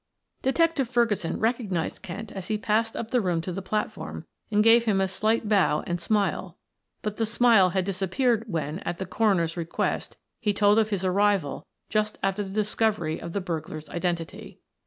Detective 0.41 0.89
Ferguson 0.89 1.39
recognized 1.39 2.01
Kent 2.01 2.31
as 2.31 2.47
he 2.47 2.57
passed 2.57 2.95
up 2.95 3.11
the 3.11 3.21
room 3.21 3.39
to 3.41 3.51
the 3.51 3.61
platform 3.61 4.25
and 4.49 4.63
gave 4.63 4.85
him 4.85 4.99
a 4.99 5.07
slight 5.07 5.47
bow 5.47 5.83
and 5.85 6.01
smile, 6.01 6.57
but 7.03 7.17
the 7.17 7.25
smile 7.27 7.69
had 7.69 7.85
disappeared 7.85 8.43
when, 8.47 8.79
at 8.79 8.97
the 8.97 9.05
coroner's 9.05 9.55
request, 9.55 10.17
he 10.39 10.53
told 10.53 10.79
of 10.79 10.89
his 10.89 11.05
arrival 11.05 11.67
just 11.87 12.17
after 12.23 12.41
the 12.41 12.49
discovery 12.49 13.21
of 13.21 13.33
the 13.33 13.41
burglar's 13.41 13.87
identity. 13.89 14.59